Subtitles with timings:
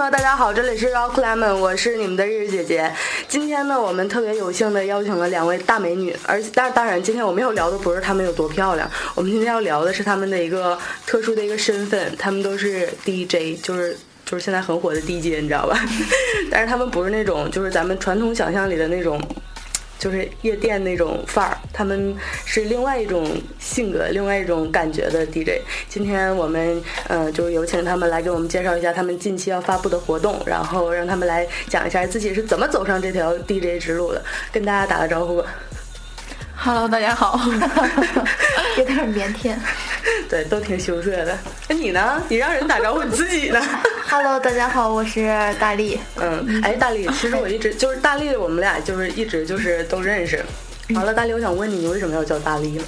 [0.00, 2.90] 哈喽，大家好，这里是 Rock Lemon，我是你们的日日姐姐。
[3.28, 13.94] 今天呢，我们特别有幸的邀请了两位大美女，而但当然，今天我们要聊的不是她们有多漂亮，我们今天要聊的是她们的一个特殊的一个身份，她们都是 DJ，就是
[14.24, 15.78] 就是现在很火的 DJ，你知道吧？
[16.50, 19.20] 但是她们不是那种就是咱们传统想象里的那种。
[20.00, 23.22] 就是夜店那种范儿，他们是另外一种
[23.58, 25.60] 性格、另外一种感觉的 DJ。
[25.90, 35.44] 今天我们呃，就有请他们来给我们介绍一下他们近期要发布的活动，然后让他们来讲一下自己是怎么走上这条 DJ 之路的，跟大家打个招呼。
[36.62, 37.40] Hello，大家好，
[38.76, 39.56] 有点腼腆。
[40.28, 41.38] 对，都挺羞涩的。
[41.68, 42.22] 那你呢？
[42.28, 43.58] 你让人打招呼，你自己呢？
[44.06, 45.26] Hello，大家好，我是
[45.58, 45.98] 大力。
[46.16, 50.44] 嗯，哎，大力，其实我一直就是大力，我们俩就是一直就是都认识。
[50.94, 52.84] 完了，大力，我想问你，你为什么要叫大力呢？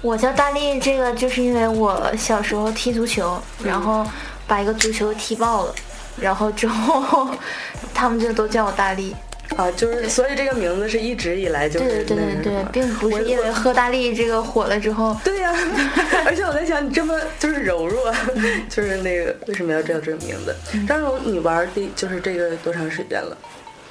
[0.00, 4.06] 我叫大力，这个就是因为我小时候踢足球，然后
[4.46, 5.74] 把一个足球踢爆了，
[6.16, 7.28] 然后之后
[7.92, 9.16] 他们就都叫我大力。
[9.56, 15.16] 啊，就是所以这个名字是一直以来就是对对对，并不是因为喝大力这个火了之后。
[15.24, 15.52] 对呀，
[16.26, 18.14] 而且我在想，你这么就是柔弱，
[18.68, 20.54] 就是那个为什么要叫这个名字？
[20.86, 23.36] 张荣，你玩第就是这个多长时间了？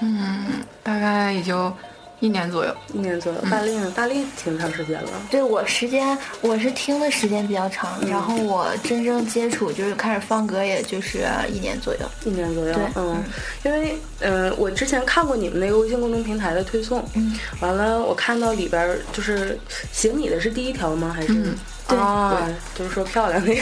[0.01, 0.45] 嗯，
[0.83, 1.73] 大概也就。
[2.19, 3.39] 一年左右，一年左右。
[3.49, 3.91] 大力呢？
[3.95, 5.09] 大力挺长时间了。
[5.29, 11.99] 对我时间，我是听的时间比较长，然后我真正接触就是开始放歌，也就是一年左右。
[12.25, 13.23] 一年左右，嗯，
[13.63, 19.59] 因为嗯，我之前看过你们那个微信公众平台的推送，嗯，完了我看到里边就是
[19.91, 21.13] 写你的是第一条吗？
[21.15, 21.53] 还是
[21.95, 22.49] 啊？
[22.73, 23.61] 就是说漂亮那个。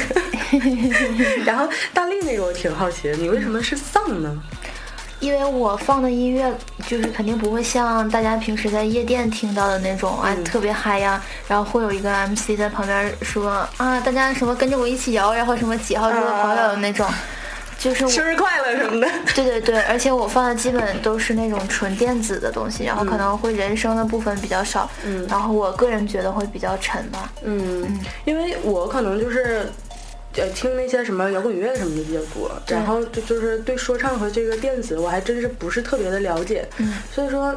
[1.45, 4.33] 然后大力那个我挺好奇的，你为什么是丧呢？
[5.19, 6.51] 因为我放的音乐
[6.87, 17.07] 就是肯定不会像大家平时在夜店听到的那种啊，特别嗨呀，然后会有一个 MC 在旁边说啊，大家什么跟着我一起摇，然后什么几号桌的朋友的那种，
[17.79, 19.07] 就是生日快乐什么的。
[19.33, 27.31] 对对对，而且我放的基本都是那种纯电子的东西，然后可能会人声的部分比较少，嗯，然后我个人觉得会比较沉吧。
[27.43, 29.71] 嗯，因为我可能就是。
[30.37, 36.67] 呃，听那些什么摇滚乐什么的比较多，然后就就是对说唱和这个电子，我还真是不是特别的了解。
[36.77, 37.55] 嗯，所以说，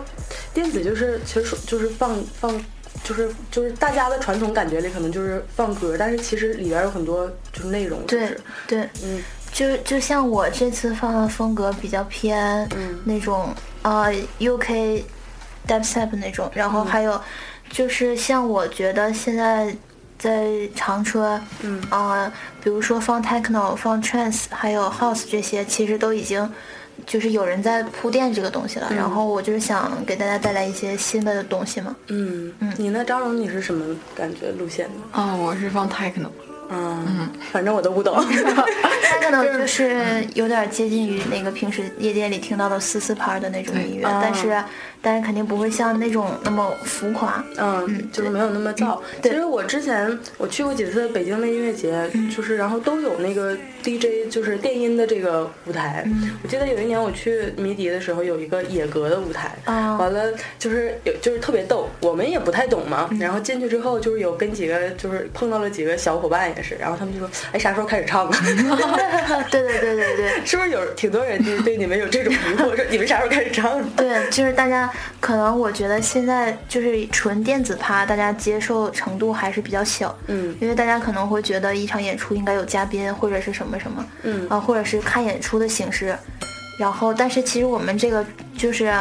[0.54, 2.64] 电子就是其实说就是放放，
[3.02, 8.00] 就是就是大家的传统感觉里可能就是放歌，但是其实里边有很多就是内容。
[8.06, 8.30] 对
[8.68, 9.20] 对，嗯，
[9.52, 12.68] 就就像我这次放的风格比较偏
[13.04, 13.52] 那种
[13.82, 15.02] 呃 UK
[15.66, 17.20] dubstep 那种，然后还有
[17.70, 19.74] 就是像我觉得现在。
[20.20, 22.32] 在长春，嗯啊，
[22.68, 26.46] 比如说放 techno、放 trance，还有 house 这些，其实都已经
[27.06, 28.92] 就是有人在铺垫这个东西了。
[28.94, 31.96] 然后我就是想给大家带来一些新的东西嘛。
[32.08, 35.18] 嗯嗯，你呢，张荣，你是什么感觉路线的？
[35.18, 36.28] 啊，我是放 techno。
[36.68, 38.22] 嗯，反正我都不懂。
[39.02, 44.62] 他可能就是有点接近于那个平时夜店里听到的四四拍的那种音乐，但是
[45.02, 47.44] 但是肯定不会像那种那么浮夸。
[47.56, 48.98] 嗯，就是没有那么燥。
[49.22, 56.06] 其实我之前我去过几次北京的音乐节，就是然后都有那个 DJ 就是电音的这个舞台。
[56.42, 59.56] 我记得有一年我去迷笛的时候，有一个野格的舞台。
[59.66, 63.10] 完了就是有就是特别逗，我们也不太懂嘛。
[63.18, 66.62] 然后进去之后就是有跟几个就是碰到了几个小伙伴也。
[66.62, 68.38] 是，然后他们就说：“哎，啥时候开始唱啊？”
[69.50, 73.82] 对对对对对，是不是有挺多人就是对你们有这种疑惑，说你们啥时候开始唱？
[73.96, 74.87] 对，就是大家
[75.20, 80.14] 可能我觉得现在就是纯电子趴，大家接受程度还是比较小。
[80.26, 86.16] 嗯，因为大家可能会觉得一场演出应该有嘉宾或者是什么什么，嗯啊，或者是看演出的形式。
[86.78, 88.24] 然后，但是其实我们这个
[88.56, 88.92] 就是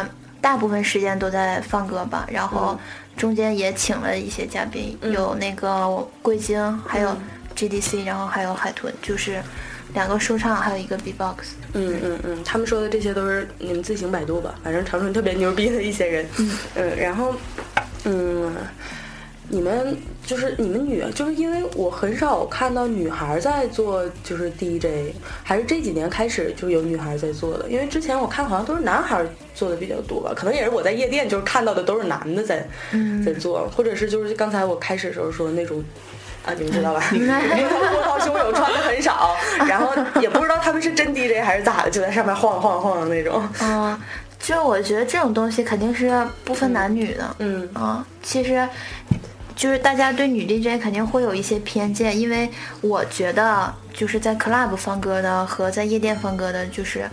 [0.42, 2.80] 大部分时间都在放歌吧，然后
[3.16, 7.16] 中间也请了一些嘉宾，有那个桂晶，还有。
[7.58, 9.42] GDC，然后还有海豚，就是
[9.94, 11.54] 两个说唱，还有一个 B-box。
[11.74, 16.26] 嗯嗯嗯，他们说的这些都是你们自行百度吧，反正长春特别牛逼的一些人。
[16.38, 17.34] 嗯嗯，然后
[18.06, 18.56] 嗯，
[19.50, 19.96] 你们
[20.26, 25.14] 就是你们女，就是因为我很少看到女孩在做就是 DJ，
[25.44, 29.26] 还是这几年开始就有女孩在做的，因为之前我看好像都是男孩
[29.56, 32.68] 做的比较多吧，可能也是我在夜店就是看到的都是男的在
[33.26, 35.84] 在做，或者是就是刚才我开始时候说那种。
[36.48, 37.04] 啊，你们知道吧？
[37.12, 39.36] 波涛汹涌，穿的很少，
[39.68, 43.46] 然后也不知道他们是真 DJ 还是咋的，就在上面晃晃晃的那种。
[43.62, 44.00] 嗯，
[44.40, 46.10] 就我觉得这种东西肯定是
[46.46, 47.36] 不分男女的。
[47.40, 48.66] 嗯啊，其实
[49.58, 52.50] 就是大家对女 DJ 肯定会有一些偏见，因为
[52.80, 57.10] 我觉得就是在 club 放歌的和在夜店放歌的，就是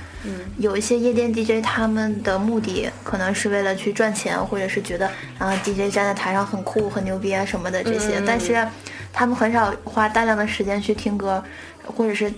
[0.58, 8.64] 有一些夜店 DJ 他们的目的可能是为了去赚钱，或者是觉得啊 DJ 站在台上很酷很牛逼啊什么的这些，但是。
[9.14, 11.42] 他们很少花大量的时间去听歌，
[11.86, 12.30] 或者是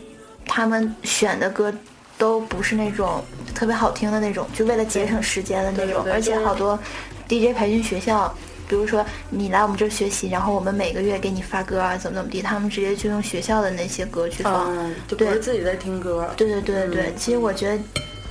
[0.47, 1.73] 他们选的歌，
[2.19, 3.25] 都不是那种
[3.55, 6.05] 特别好听的那种，就为了节省时间的那种。
[6.13, 6.79] 而且好多
[7.27, 8.33] DJ 培训学校，
[8.69, 14.71] 比如说你来我们这儿学习，然后我们每个月给你发歌啊，怎么怎么地，他们直接就用学校的那些歌去放，
[15.09, 16.31] 就不是自己在听歌。
[16.37, 17.83] 对对对对对，其实我觉得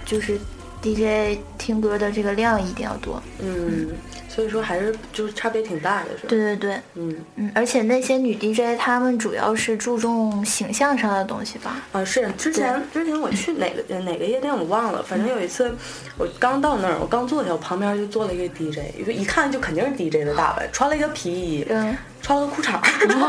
[0.05, 0.39] 就是
[0.83, 3.21] DJ 听歌的这个量一定要多。
[3.39, 3.89] 嗯。
[4.35, 6.27] 所以说还是就是差别挺大的，是吧？
[6.27, 11.81] 对对对，嗯嗯，而且那些女 DJ 她们主要是注重形象上的东西吧？
[11.93, 15.73] 啊，是之前之前我去哪个哪个夜店我忘了，反正有一次
[16.17, 21.65] 我刚到那儿，我刚坐下，我旁边就坐了一个 DJ，一看就肯定是 DJ 的打扮，穿了一个皮衣。
[21.69, 21.95] 嗯。
[22.25, 22.79] 穿了个裤衩，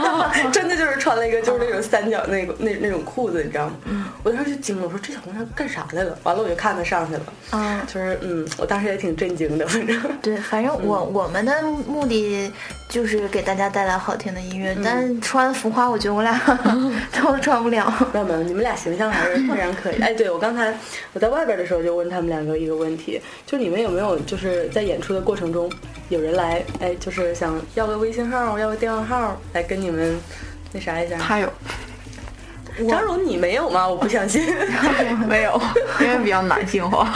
[0.50, 4.10] 真的就是穿了一个就是那种三角那个那那种裤子，你知道吗？
[4.22, 6.16] 我当时就惊了，我说这小姑娘干啥来了？
[6.22, 7.22] 完了我就看她上去了，
[7.52, 12.50] 嗯，就是嗯，我当时也挺震惊的，反正对，反正我我们的目的
[12.96, 16.40] 就是给大家带来好听的音乐，但穿浮夸，我觉得我俩
[17.12, 17.93] 都穿不了。
[18.10, 20.00] 没有没有，你们俩形象还是 非常可以。
[20.00, 20.75] 哎，对我刚才
[21.12, 25.70] 我在外边的时候就问他们两个一个问题，就你们有没有就是在演出的过程中
[26.08, 28.87] 有人来哎，就是想要个微信号，要个电。
[28.87, 30.16] 电话号来跟你们
[30.72, 31.52] 那啥一下，他有，
[32.88, 33.87] 张荣你没有吗？
[33.87, 34.46] 我不相信，
[35.28, 35.60] 没有，
[36.00, 37.12] 因为比较男性化。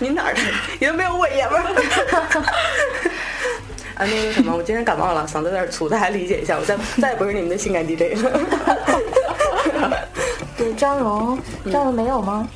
[0.00, 0.40] 你哪儿的？
[0.80, 1.64] 你都没有我爷们儿。
[3.94, 6.58] 啊，那个什么，我今天感冒了，嗓子有点粗，大家理解一下。
[6.58, 8.40] 我再再也不是你们的性感 DJ 了。
[10.56, 11.38] 对，张荣，
[11.72, 12.48] 张荣没有吗？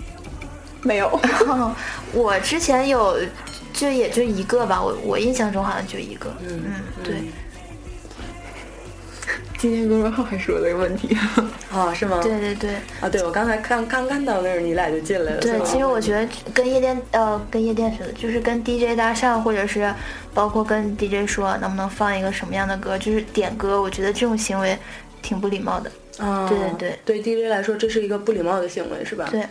[0.83, 1.21] 没有。
[2.13, 3.19] 我之前有。
[3.71, 6.35] 就也就一个吧，我我印象中好像就一个。
[6.41, 6.73] 嗯嗯，
[7.05, 7.15] 对。
[9.57, 11.17] 今天公众号还说了个问题
[11.71, 11.95] 啊？
[11.95, 12.19] 是吗？
[12.21, 12.71] 对对对。
[13.01, 15.41] 啊，对，我刚才看刚看到那儿，你俩就进来了。
[15.41, 19.95] 对，其实我觉得跟夜店呃跟夜店似的，就是跟 DJ 搭讪，或者是
[20.39, 24.79] 包括跟 DJ 说能不能放一个什么样的歌，就是点歌，我觉得这种行为
[25.21, 25.91] 挺不礼貌的。
[26.19, 29.27] 啊，对对对，对 DJ 来说这是一个不礼貌的行为，是吧？
[29.33, 29.43] 对。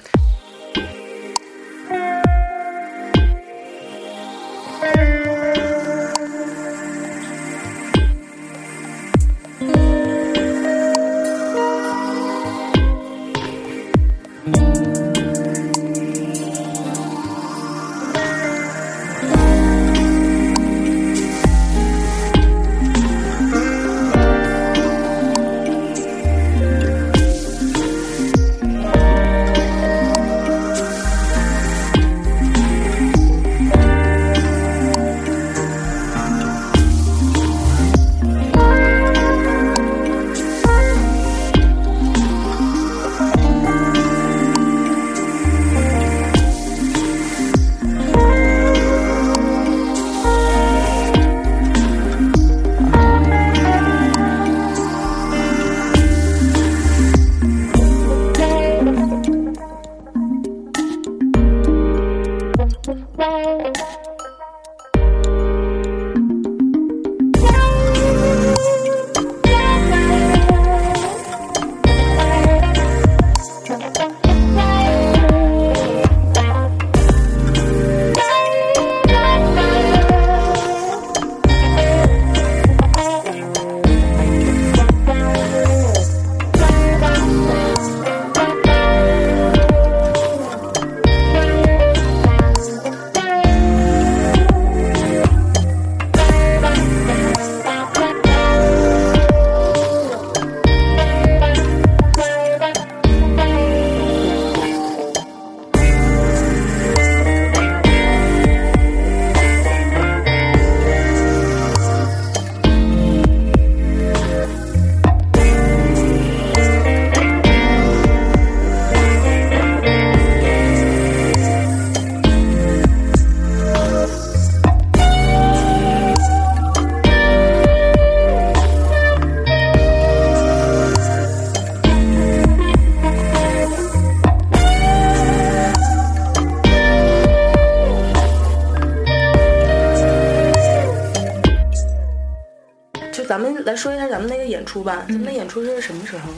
[144.67, 146.29] 出吧，咱们的演出是什么时候？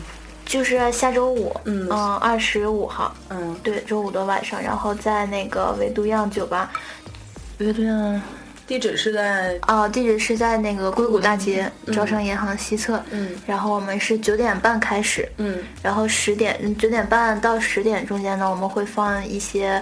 [0.46, 1.88] 就是下周五，嗯，
[2.20, 6.72] 二十五号，嗯，对，周五的晚上，然后在那个维都漾酒吧，
[7.60, 8.20] 维都漾，
[8.66, 19.80] 地址是在啊，地址是在那个硅谷大街招商银行西侧，嗯，然后我们是九点半开始，嗯，然后十点九点半到十点中间呢，我们会放一些，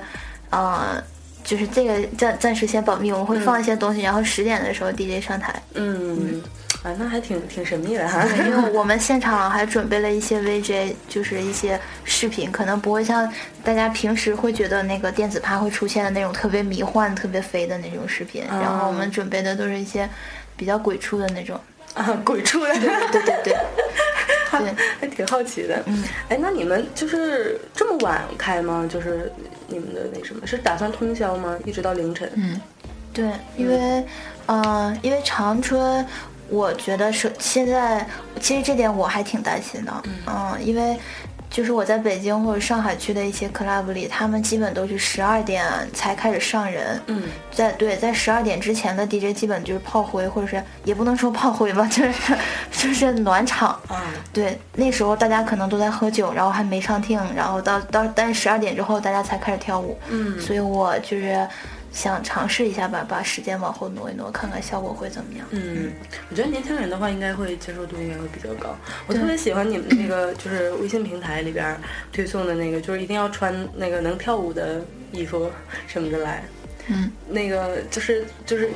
[0.50, 1.02] 呃，
[1.46, 6.44] 就是这个暂暂时先保密，我们会放一些东西，然后十点的时候 DJ 上台，嗯。
[6.84, 8.24] 啊，那还挺挺神秘的哈。
[8.38, 13.32] 因为我们现场还准备了一些 VJ，就是一些视频，可能不会像
[13.64, 18.46] 大家平时会觉得那个电子趴会出现的那种特别迷幻、特别飞的那种视频。
[18.48, 20.08] 然后我们准备的都是一些
[20.56, 21.60] 比较鬼畜的那种。
[21.94, 23.36] 啊，鬼畜的，对对对
[24.52, 25.82] 对，还挺好奇的。
[25.88, 28.88] 嗯，哎，那你们就是这么晚开吗？
[28.88, 29.32] 就是
[29.68, 31.58] 你们的那什么，是打算通宵吗？
[31.66, 32.32] 一直到凌晨？
[32.36, 32.62] 嗯，
[33.12, 34.06] 对，因为，
[34.46, 36.06] 嗯，因为长春。
[36.50, 38.06] 我觉得是现在，
[38.40, 40.98] 其实这点我还挺担心的，嗯，因为
[41.50, 52.38] 就是我在北京或者上海区的一些 club 里，他们基本都是十二点才开始上人，嗯，在对，在十二点之前的 DJ 基本就是炮灰，或者是也不能说炮灰吧， 就是
[52.72, 61.48] 就是暖场，啊，对，那时候大家可能都在喝酒，然后还没上听，然后到到但是十二点之后大家才开始跳舞，嗯，所以我就是。
[61.98, 65.48] 想尝试一下吧，把时间往后挪一挪，看看效果会怎么样。
[65.50, 65.92] 嗯，
[66.30, 68.78] 我觉得年轻人的话，应该会接受度应该会比较高。
[69.08, 71.76] 我特别喜欢你们那个，就是微信平台里边
[72.14, 74.80] 推送的那个，就是一定要穿那个能跳舞的
[75.12, 75.50] 衣服
[75.88, 76.44] 什么的来。
[76.86, 78.70] 嗯，那个就是就是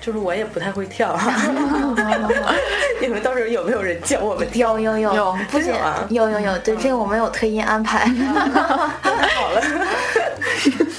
[0.00, 1.18] 就是我也不太会跳。
[3.02, 4.78] 你们到时候有没有人教我们跳？
[4.78, 5.74] 有有有，不仅
[6.10, 8.04] 有有有，对这个我们有特意安排。
[9.02, 9.60] 太好了。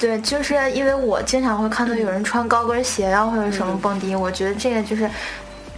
[0.00, 5.08] 对，就是因为我经常会看到有人穿高跟鞋啊，或者什么蹦迪，我觉得这个就是。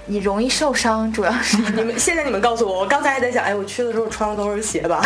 [0.07, 1.57] 你容易受伤，主要是。
[1.73, 5.05] 你们现在你们告诉我，我刚才还在想，哎，我去的时候穿的都是鞋吧，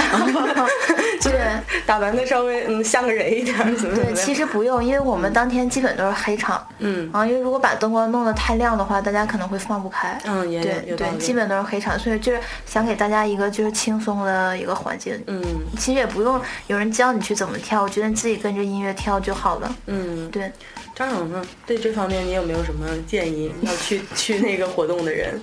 [1.21, 1.39] 就是，
[1.85, 7.11] 打扮的稍微嗯像个人一点，怎么对，其实不用，因为我们当天基本都是黑场，嗯。
[7.13, 15.43] 啊，因为如果把灯光弄得太亮的话，大家可能会放不开，嗯，也对对，基本都是黑场，所以就是想给大家一个就是轻松的一个环境，嗯，
[15.79, 20.51] 其实也不用有人教你去怎么跳，我觉得你自己跟着音乐跳就好了，嗯，对。
[20.97, 21.45] 张总呢？
[21.67, 23.53] 对这方面你有没有什么建议？
[23.61, 25.39] 要去去那个活动的人，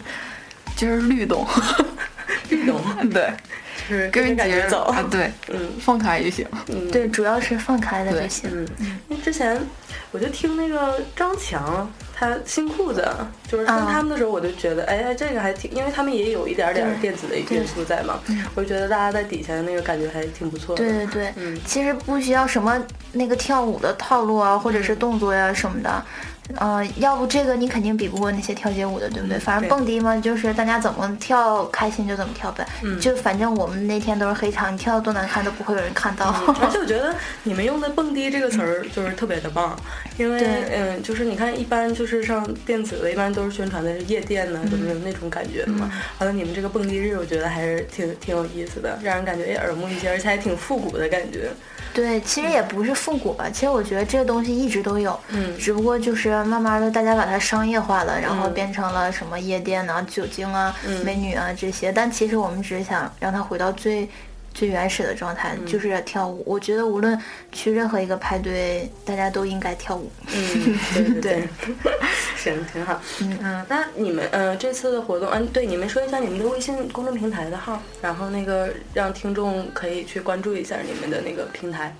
[0.75, 1.47] 就是律动，
[2.49, 2.81] 律动，
[3.11, 3.31] 对，
[3.87, 4.85] 就是跟着感觉走。
[4.85, 8.49] 啊，对，嗯，放开就行，嗯，对，主要是放开了就行。
[8.51, 8.67] 嗯，
[9.09, 9.61] 因为之前
[10.11, 11.87] 我就听那个张强。
[12.15, 13.03] 他新裤子
[13.47, 18.19] 就是穿他们的时候，我就觉得，哎，这个还挺，因为他们也有一点点电子的元素在嘛，
[18.55, 20.83] 我就觉得大家在底下的那个感觉还挺不错的。
[20.83, 26.05] 对对对，嗯，其实不需要什么那个跳舞的套路啊，或者是动作呀什么的。
[26.59, 29.39] 嗯，要不这个你肯定比不过那些跳街舞的，对不对？
[29.39, 32.65] 反正蹦迪嘛，就是大家怎么跳开心就怎么跳呗。
[32.83, 36.35] 嗯，就反正我们那天都是黑场，你跳的多难看都不会有人看到。
[36.61, 39.75] 而且我觉得你们用的“蹦迪”这个词儿就是特别的棒，
[40.17, 45.89] 因为嗯，就是你看一般就是上电子的，一般都是宣传的是夜店呢，什么什么那种感觉的嘛。
[46.19, 51.49] 完了，你们这个蹦迪日，我觉得还是挺挺有意思的，让人感觉也耳目一新，而且还挺复古的感觉。
[51.93, 60.73] 对，其实也不是复古吧，其实我觉得这个东西一直都有，嗯，只不过就是慢慢的大家把它商业化了，然后变成了什么夜店啊、酒精啊、
[61.03, 64.07] 美女啊这些，但其实我们只是想让它回到最。
[64.55, 66.43] 最原始的状态就是跳舞。
[66.45, 67.19] 我觉得无论
[67.51, 70.11] 去任何一个派对，大家都应该跳舞。
[70.27, 71.49] 嗯，对 对
[71.81, 71.93] 对，
[72.37, 73.01] 行， 挺好。
[73.21, 81.95] 嗯嗯，那你们呃这次的活动，嗯，对，你们说一下你们的微信公众平台的号，然后那个让听众可以去关注一下你们的那个平台。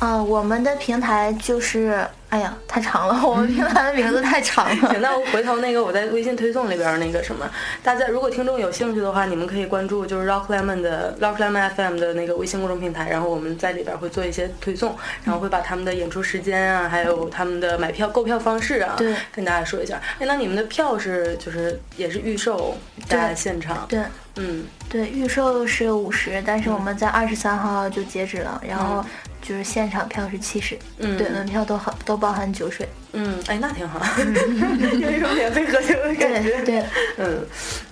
[0.00, 4.88] 嗯，我们的平台就是，哎呀，太长了， 我们平台的名字太长了。
[4.88, 7.48] 行，那我回头那个我在微信推送里边那个什么，
[7.82, 20.00] 大家如果听众有兴趣的话，你们可以关注就是 Rock Lemon 的 Rock Lemon FM 的那个微信公众平台，然后我们在里边会做一些推送，然后会把他们的演出时间啊，还有他们的买票购票方式啊，对，跟大家说一下。
[20.18, 22.74] 哎，那你们的票是就是也是预售
[23.06, 23.84] 加现场？
[23.86, 24.00] 对，
[24.40, 29.04] 嗯，对，预售是五十，但是我们在二十三号就截止了，然后。
[29.42, 36.84] 就是现场票是七十，嗯，对，门票都含，都包含酒水，嗯，哎，那挺好，有一种免费喝酒的感觉，对，
[37.18, 37.46] 嗯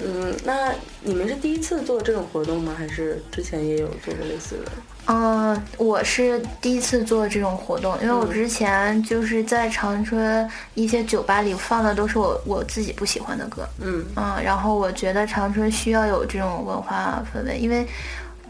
[0.04, 0.72] 嗯，那
[1.02, 2.74] 你们是第一次做这种活动吗？
[2.78, 4.72] 还是之前也有做过类似的？
[5.06, 17.86] 嗯，我是第一次做这种活动，因为我之前就是在长春一些酒吧里放的都是我我自己不喜欢的歌，嗯嗯，然后我觉得长春需要有这种文化氛围，因为。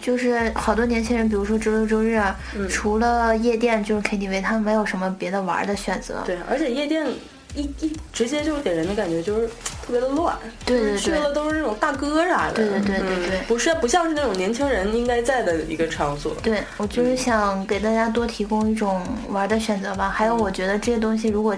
[0.08, 2.34] 就是好多年轻人，比如说周六周日啊，
[2.70, 6.22] 除了夜店就是 KTV，他们没有什么别的玩的选择。
[6.24, 7.06] 对，而且夜店
[7.54, 9.46] 一一直接就是给人的感觉就是
[9.82, 10.34] 特别的乱。
[10.64, 12.54] 对对对，去了都是那种大哥啥的。
[12.54, 16.34] 对对对对对，不是不像是那种年轻人应该在的一个场所。
[16.42, 20.08] 对，我就是想给大家多提供一种玩的选择吧。
[20.08, 21.54] 还有，我觉得这些东西如果。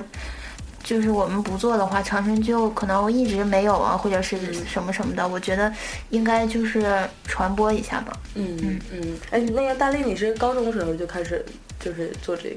[0.82, 5.26] 就是我们不做的话，长春就可能一直没有啊，或者是什么什么的。
[5.26, 5.72] 我觉得
[6.08, 8.12] 应该就是传播一下吧。
[8.34, 9.18] 嗯嗯嗯。
[9.30, 11.44] 哎，那个大力，你是高中的时候就开始
[11.78, 12.56] 就是做这个，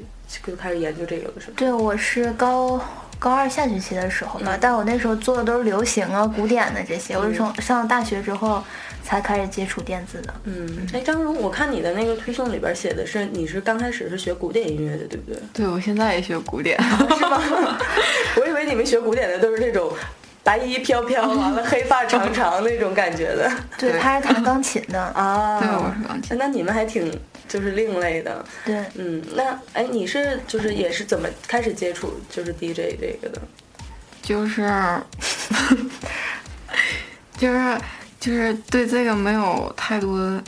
[0.51, 1.53] 就开始研究这个了，是吗？
[1.57, 2.79] 对，我是高
[3.19, 7.17] 高二下学期的时候吧，但我那时候做的都是流行啊、古典的这些。
[7.17, 8.63] 我是从上了大学之后
[9.03, 10.33] 才开始接触电子的。
[10.45, 15.39] 嗯，哎，张荣，我看你的那个推送里边写的是你是刚开始是学古典音乐的，对不对？
[15.53, 17.41] 对，我现在也学古典， 是吗？
[18.41, 19.91] 我以为你们学古典的都是那种。
[20.45, 23.49] 白衣飘飘， 完了黑发长长那种感觉的。
[23.77, 25.57] 对，他是弹钢琴的啊。
[25.57, 26.37] 对，我是钢琴。
[26.37, 27.17] 那你们还挺
[27.47, 28.43] 就是另类的。
[28.65, 33.41] 对，嗯，那哎，你是就是也是怎么开始接触就是 DJ 这个的？
[34.21, 34.69] 就是，
[37.37, 37.77] 就是
[38.23, 40.41] 就是对这个没有太多。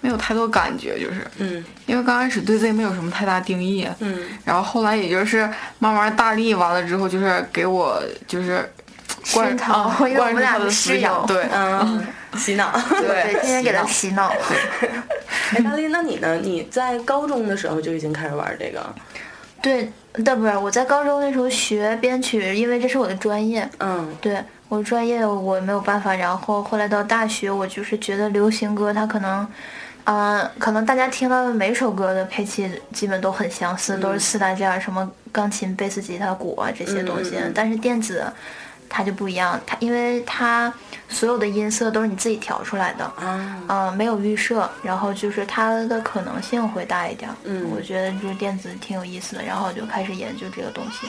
[0.00, 8.70] 没有太多感觉，就是，嗯，因为刚开始对这个没有什么太大定义，嗯，然后后来也就是慢慢大力完了之后，就是给我就是
[9.32, 12.06] 灌汤， 灌输他的思想， 对，嗯，
[12.36, 12.70] 洗脑，
[13.00, 14.30] 对，天天给他洗脑。
[15.52, 16.36] 哎，大力，那你呢？
[16.36, 18.94] 你在高中的时候就已经开始玩这个？
[19.62, 19.90] 对，
[20.22, 26.14] 但不是我在高中那时候学编曲，因为这是我的专业，嗯，对我专业我没有办法。
[26.14, 29.46] 然后后来到大学，我就是觉得流行歌它可能。
[30.06, 37.38] 嗯，可能大家听到的每首歌的配器基本都很相似，都是四大件，什么钢琴、贝斯、吉他、鼓啊这些东西。
[37.54, 38.30] 但是电子，
[38.86, 40.70] 它就不一样，它因为它
[41.08, 43.10] 所有的音色都是你自己调出来的，
[43.66, 47.30] 嗯，没有预设，然后就是它的可能性会大一点。
[47.44, 51.08] 嗯，我觉得就是电子挺有意思的，然后我就开始研究这个东西。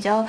[0.00, 0.26] 比较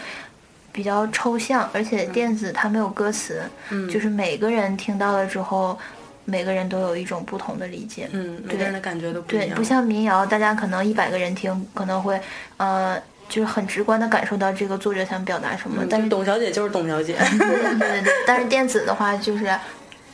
[0.73, 3.41] 比较抽象，而且电子它没有歌词，
[3.89, 5.79] 就是每个人听到了之后，
[6.25, 8.09] 每个人都有一种不同的理解。
[8.11, 9.47] 嗯，每个人的感觉都不一样。
[9.47, 12.19] 对，不像民谣，大家可能一百个人听，可能会
[12.57, 15.85] 呃，就是很直观的感受到这个作者想表达什么。
[15.89, 17.15] 但是董小姐就是董小姐。
[17.39, 19.49] 对对对，但是电子的话就是。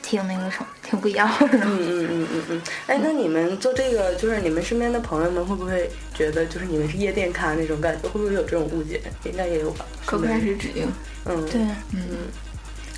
[0.08, 1.48] 挺那个什么，挺不一样的。
[1.52, 2.62] 嗯嗯嗯嗯嗯。
[2.86, 8.08] 哎，那你们做这个，就是你们身边的朋友们会不会觉得，就是你们是夜店咖那种感觉？
[8.08, 9.02] 会不会有这种误解？
[9.26, 9.86] 应该也有吧。
[10.06, 10.88] 可不开始指定。
[11.26, 11.60] 嗯，对，
[11.93, 12.32] 嗯。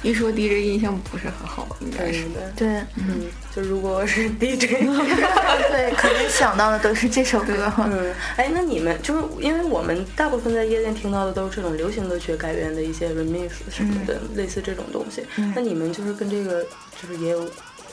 [0.02, 2.52] 一说 DJ 印象不是很好，应该是的。
[2.56, 3.22] 对，嗯，
[3.54, 4.68] 就如果是 DJ，
[5.70, 7.72] 对，可能想到的都是这首歌。
[7.78, 15.24] 嗯，哎，那你们就是因为我们大部分在夜店听到的都是这种流行歌曲改编的一些 remix 什么的，类似这种东西。
[15.56, 16.64] 那你们就是跟这个
[17.02, 17.46] 就是也有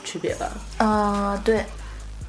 [0.03, 0.49] 区别吧？
[0.77, 1.63] 呃，对。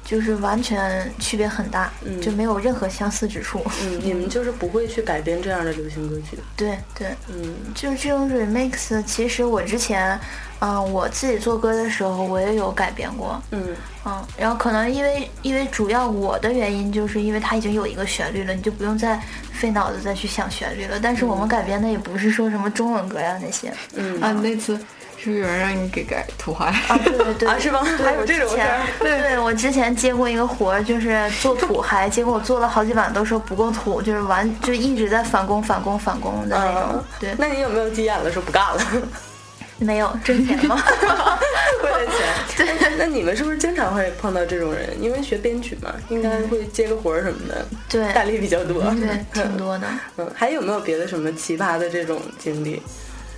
[0.03, 3.61] 就是完全区别很大，就没有任何相似之处。
[3.83, 6.37] 嗯，你们就是不会去改编这样的流行歌曲？
[6.55, 9.03] 对对，嗯，就是这种 remix。
[9.03, 10.19] 其实我之前，
[10.59, 13.39] 嗯，我自己做歌的时候，我也有改编过。
[13.51, 20.99] 嗯嗯，然后可能因为因为主要我的原因，就是因为它已经有一个旋律了，你就不用再费脑子再去想旋律了。
[20.99, 23.71] 但是我们改编的也不是说什么中文歌呀那些。
[23.93, 24.79] 嗯啊，那次。
[25.21, 26.97] 是不是有人让你给改土嗨啊？
[27.03, 27.83] 对对对，啊是吗？
[27.83, 28.81] 还有这种事儿？
[28.99, 37.03] 对对，我之前接过一个活儿，就是做土嗨，结果我做了好几版都说不够土，就是完就一直在返工返工返工的那种。
[37.19, 38.81] 对，那你有没有急眼了说不干了？
[39.81, 40.75] 没有挣钱吗？
[41.83, 42.17] 为了钱。
[42.65, 44.89] 对，那你们是不是经常会碰到这种人？
[45.01, 47.65] 因为学编曲嘛，应该会接个活儿什么的。
[47.87, 48.81] 对，大力比较多。
[48.83, 49.87] 对，挺多的。
[50.17, 52.81] 嗯，还有没有别的什么奇葩的这种经历？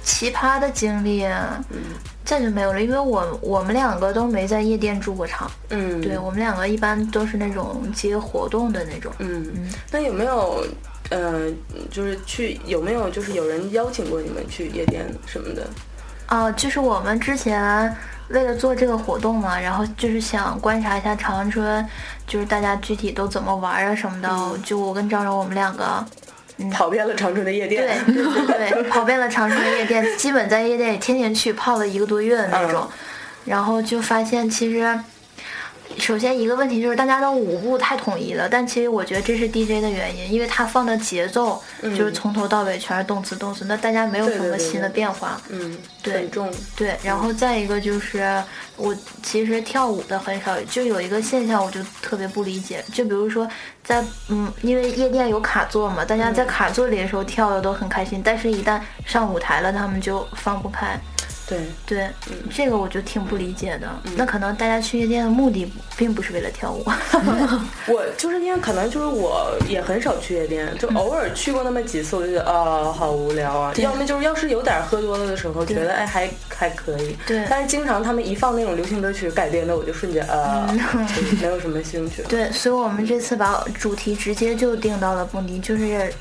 [0.04, 1.80] 奇葩的经历，嗯，
[2.26, 5.50] 这就没有了，因为我我们两个都没在夜店驻过场。
[5.70, 9.12] 嗯，对我们两个一般都是那种接活动的那种。
[9.20, 10.66] 嗯嗯，那有没有？
[11.10, 11.42] 呃，
[11.92, 15.68] 就是去有没有就是有人邀请过你们去夜店什么的？
[16.30, 17.94] 哦，就是我们之前
[18.30, 21.86] 为了做这个活动嘛，然后就是想观察一下长春，
[22.26, 24.58] 就是大家具体都怎么玩啊什么的。
[24.64, 26.02] 就我跟张柔，我们两个
[26.72, 32.88] 跑遍了长春的夜店，对对对，跑遍了长春的夜店，基本在夜店里天天去泡了一个多月的那种，
[33.46, 35.00] 然后就发现其实。
[36.00, 45.40] 首先一个问题就是大家的舞步太统一了，但其实我觉得这是 DJ 的原因，因为他放的节奏就是从头到尾全是动词动词，那大家没有什么新的变化。
[45.50, 46.52] 嗯，对，重。
[46.76, 48.44] 对，然后再一个就是
[48.76, 53.48] 我其实跳舞的很少，就有一个现象我就特别不理解，就比如说
[53.84, 61.00] 在嗯，因为夜店有卡座嘛，大家在卡座里的时候跳的都很开心，但是一旦上舞台了，他们就放不开。
[61.52, 62.10] 对对，
[62.50, 63.90] 这个我就挺不理解的。
[64.16, 66.86] 那可能大家去夜店的目的并不是为了跳舞。
[67.88, 73.74] 我就是因为可能就是我也很少去夜店，就偶尔去过那么几次，我就觉得啊好无聊啊。
[73.78, 77.18] 要么就是要是有点喝多了的时候，觉得哎还还可以。
[77.28, 77.46] 对。
[77.50, 80.74] 但是经常他们一放那种流行歌曲改编的，我就瞬间啊
[81.42, 82.22] 没有什么兴趣。
[82.30, 86.14] 对，所以我们这次把主题直接就定到了蹦迪，就是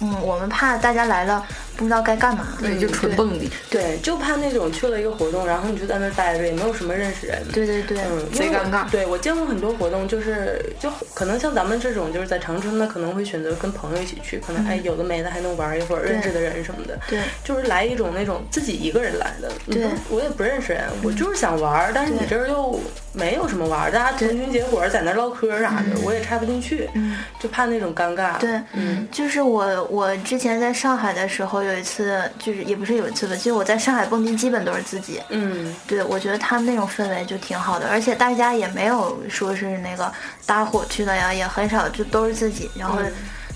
[0.00, 1.44] 嗯，我们怕大家来了。
[1.78, 8.90] 不知道该干嘛，对，就纯蹦迪，对，就怕那种去了一个活动，然后你就在那待着，也没有什么认识人，对对对，嗯，贼尴尬。
[8.90, 22.80] 对我见过很多活动，就是就可能像咱们这种，就是在长春的，可能会选择跟朋友一起去，可能哎有的没的还能玩一会儿，认识的人什么的，对，就是来一种那种自己一个人来的，对，我也不认识人，我就是想玩，但是你这儿又
[23.12, 32.20] 没有什么玩，大家成群结伙在那唠嗑啥的，我也插不进去，嗯，就怕那种尴尬，对，嗯，就是我我之前在上海的时候有一次。
[32.38, 35.20] 就是也不是有一次吧，就我在上海蹦迪，基本都是自己。
[35.28, 40.10] 嗯，对，我觉得他们那种氛围就挺好的，而且大家也没有说是那个
[40.46, 42.70] 搭伙去的呀，也很少，就都是自己。
[42.74, 42.98] 然后，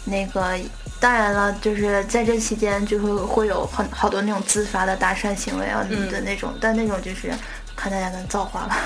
[0.05, 0.59] 那个
[1.01, 7.33] 当然了，就是在这期间就会会有很好多那种自发的搭讪行为啊的那种，但那种就是
[7.83, 8.79] 看大家的造化吧。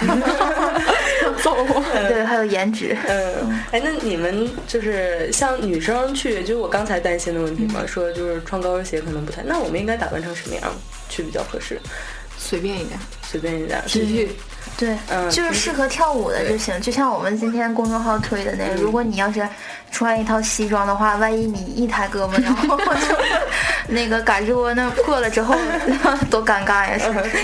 [1.44, 1.82] 造化。
[2.08, 2.96] 对，还有颜值。
[3.06, 10.72] 嗯，哎，那你们就是像女生去，就是我刚才担心的问题嘛，说就是穿高跟鞋可能不太，那我们应该打扮成什么样
[11.10, 11.78] 去比较合适？
[12.38, 12.98] 随便一点，
[13.28, 14.28] 随便一点，T 恤。
[14.78, 16.78] 对，嗯，就是适合跳舞的就行。
[16.82, 19.46] 就像我们今天公众号推的那个，如果你要是
[19.90, 23.16] 穿一套西装的话，万一你一抬胳膊，然后就
[23.88, 25.54] 那个嘎吱窝那破了之后，
[26.30, 26.98] 多尴尬呀！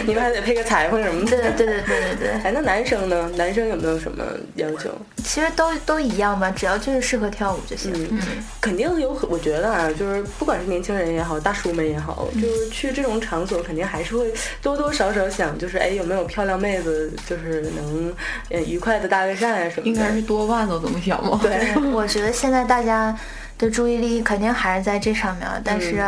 [0.05, 1.31] 你们还得配个裁缝什么的。
[1.31, 2.29] 对对对对对对。
[2.45, 3.31] 哎，那男生呢？
[3.37, 4.23] 男生有没有什么
[4.57, 4.90] 要求？
[5.25, 7.95] 其实都都一样吧，只要就是适合跳舞就行。
[8.11, 8.21] 嗯，
[8.61, 18.14] 肯定有，我觉得啊，就是不管是年轻人也好，大叔们也好，就是去这种场所，肯定还是会多多少少想，就是哎，有没有漂亮妹子，就是能
[18.50, 19.88] 呃愉快的搭个讪啊什么的。
[19.88, 21.38] 应该是多半都这么想吧。
[21.42, 23.16] 对，我觉得现在大家
[23.58, 26.04] 的注意力肯定还是在这上面，但是。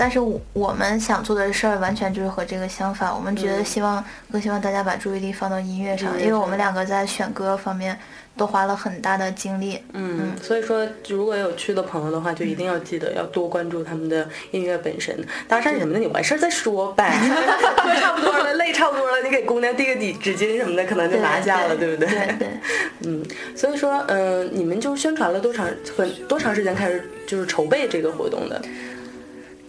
[0.00, 0.18] 但是
[0.54, 7.94] 我们想做的事儿完全就是和这个相反，我们觉得希望更希望大家把注意力放到音乐上，因为我们两个在选歌方面
[8.34, 9.78] 都花了很大的精力。
[9.92, 15.14] 嗯，所以说如果有去的朋友的话，就一定要记得要多关注他们的音乐本身。
[15.46, 17.14] 搭讪什么的你完事儿再说呗，
[18.00, 22.08] 差不多了，累差不多了，你给姑娘递个纸纸巾什么的，可能就拿下了，对不对？
[22.08, 22.48] 对对。
[23.04, 23.22] 嗯，
[23.54, 28.62] 所以说，嗯，你们就宣传了多长很多长时间开始就是筹备这个活动的？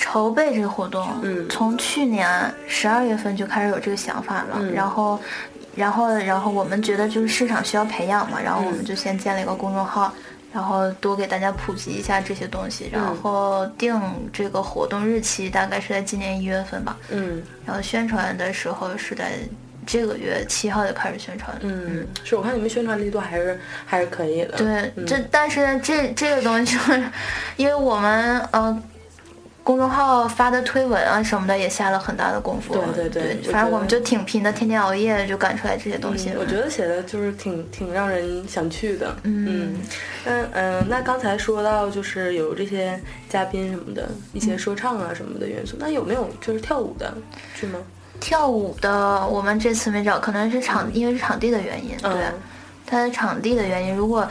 [0.02, 2.28] 筹备这个活动，嗯，从去年
[2.68, 5.22] 十二月份就开始有这个想法了，然后，
[5.76, 10.12] 然后，然后我们觉得就是市场需要培养嘛，然后我们就先建了一个公众号，
[10.52, 13.96] 然后多给大家普及一下这些东西，然后定
[14.34, 19.34] 这个活动日期大概是在今年一月份吧，嗯，然后宣传的时候是在
[19.86, 26.76] 这个月七号就开始宣传，嗯，是我看你们宣传力度还是还是可以的，对，这但是这这个东西，
[27.56, 28.82] 因为我们嗯。
[29.64, 36.32] 公众号发的推文啊什么的也下了很大的功夫，对对对，反正我们就挺拼的，天天熬夜就赶出来这些东西。
[36.38, 39.76] 我觉得写的就是挺挺让人想去的，嗯
[40.26, 40.86] 嗯嗯。
[40.90, 47.14] 那刚才说到就是有这些嘉宾什么的，一些说唱啊什么的元素，那有没有就是跳舞的，
[47.54, 47.80] 是吗？
[48.20, 52.12] 跳舞的我们这次没找，可能是场因为是场地的原因，对。
[52.92, 53.96] 它的场地的原因。
[53.96, 54.28] 如果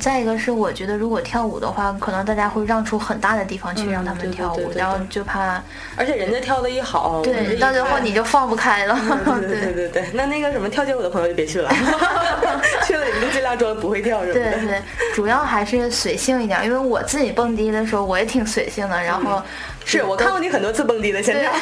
[0.00, 5.62] 再一个是，我觉得如果跳舞的话，可能大家会让出很大的地方去让他们跳舞，然后就怕，
[5.96, 8.98] 而且人家跳的一好，对，到最后你就放不开了。
[9.40, 11.70] 对对对对，那那个什么跳街舞的朋友就别去了
[12.84, 14.34] 去了你们就尽量装不会跳，是吧？
[14.34, 14.82] 对对，
[15.14, 19.40] 主要还是随性一点，因为我自己蹦迪的时候我也挺随性的，然后
[19.84, 21.52] 是我看过你很多次蹦迪的现场。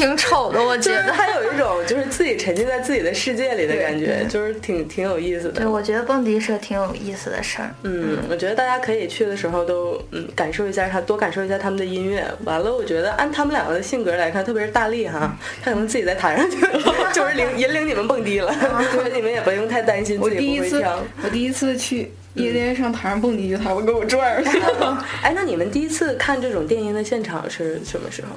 [0.00, 5.60] 挺丑的，我觉得他有一种就是自己沉浸在自己的世界里的感觉，就是挺挺有意思的。
[5.60, 7.70] 对，我觉得蹦迪是挺有意思的事儿。
[7.82, 12.24] 嗯，我觉得大家可以去的时候都嗯感受一下他，多感受一下他们的音乐。
[12.44, 16.56] 完了，我觉得按他们两个的性格来看，特别是大力哈，他可能自己在台上就
[17.12, 18.50] 就是领引领你们蹦迪了，
[18.92, 20.98] 所以你们也不用太担心自己不会跳。
[21.22, 24.42] 我第一次去夜店上台上蹦迪，他们给我转。
[25.20, 28.28] 哎，那你们第一次看这种电音的现场是什么时候？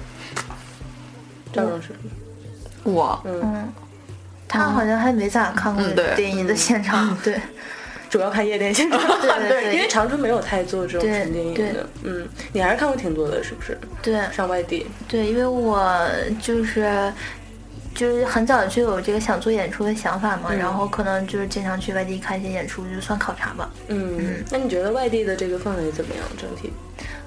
[1.54, 1.90] 赵老师，
[2.84, 3.72] 我嗯，
[4.48, 5.84] 他好像还没咋看过
[6.16, 7.40] 电影的现场，对，
[8.10, 13.78] 主要看夜店现场， 对对，因为长春没有太做这种纯电影的，嗯，你还是看过挺多的，是不是？
[14.02, 16.06] 对，上外地，对，因为我
[16.42, 17.12] 就是
[17.96, 23.70] 就是很早就有这个想做演出的想法嘛，然后可能就是经常去外地看一些演出，就算考察吧。
[23.88, 26.24] 嗯，那你觉得外地的这个氛围怎么样？
[26.38, 26.72] 整体？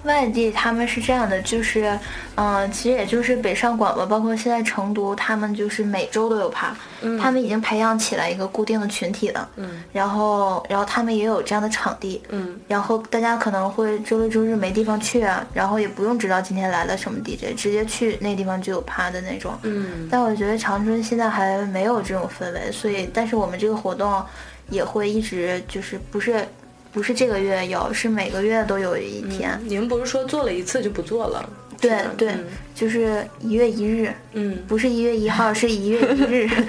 [0.04, 1.98] 外地他们是这样的，就是，
[2.36, 6.76] 嗯，其实也就是北上广吧，包括现在成都，他们就是每周都有趴，
[7.20, 24.24] 他们已经培养起来一个固定的群体了，嗯，然后，然后他们也有这样的场地，嗯，然后大家可能会周六周日没地方去啊，然后也不用知道今天来了什么 DJ，直接去那地方就有趴的那种，嗯，但我觉得长春现在还没有这种氛围，所以，但是我们这个活动
[24.70, 26.46] 也会一直就是不是。
[26.92, 29.60] 不是这个月有，是每个月都有一天。
[29.66, 31.46] 你们不是说做了一次就不做了？
[31.78, 32.34] 对对，
[32.76, 34.12] 就是一月一日。
[34.38, 36.46] 嗯，不是一月一号，是一月一日。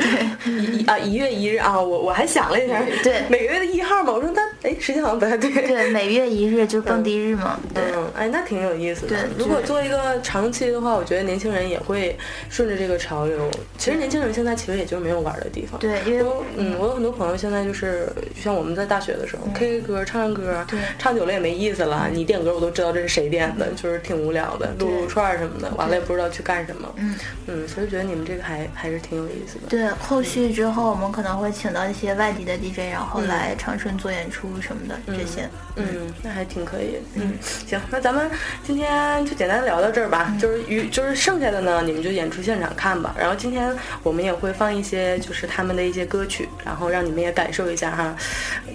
[0.46, 5.52] 对，一啊一月一日啊，我我还想了一下，对，每个月的一号嘛，我说那哎，时间好像不太对。
[5.52, 7.60] 对，每月一日就是蹦迪日嘛。
[7.76, 7.84] 嗯，
[8.16, 9.10] 哎，那挺有意思的。
[9.10, 12.16] 对，如果做一个长期的话，我觉得年轻人也会
[12.50, 13.52] 顺着这个潮流。
[13.78, 15.78] 其实年轻人现在其实也就没有玩的地方。
[15.78, 18.08] 对，因为嗯，我有很多朋友现在就是
[18.42, 20.66] 像我们在大学的时候，K K 歌、唱唱歌，
[20.98, 22.10] 唱久了也没意思了。
[22.14, 26.94] 你点歌我都知道这是谁点的，就是挺无聊的，撸撸串什么的，完了也不知道去干什么。
[26.98, 27.16] 嗯
[27.48, 29.68] 嗯，所以觉得你们这个还还是挺有意思的。
[29.68, 35.50] 对，后续之后我们可能会请到一些外地的 DJ，然后来长春做演出什么的这些。
[35.76, 36.98] 嗯，那还挺可以。
[37.16, 37.34] 嗯，
[37.68, 38.30] 行，那咱们
[38.64, 40.36] 今天就简单聊到这儿吧。
[40.40, 43.16] 就是与就是剩下的呢，你们就演出现场看吧。
[43.18, 48.16] 然后今天我们也会放一些就是他们的一些歌曲，然后让你们也感受一下哈。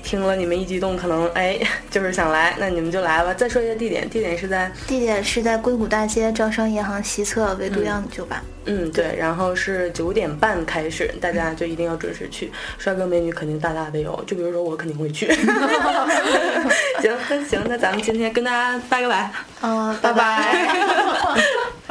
[0.02, 1.58] 听了你们一激动，可能哎
[1.90, 3.34] 就是想来，那你们就来吧。
[3.34, 8.42] 再说一下地点，地点是在地点是在硅谷大街招商银行西侧维都样酒吧。
[8.64, 12.50] 嗯，对，然后是九点半开始，大家就一定要准时去。
[12.78, 15.26] 帅哥美女肯定大大的有，就比如说我肯定会去。
[17.02, 20.56] 行，那行，那咱们今天跟大家拜个拜，嗯，拜拜。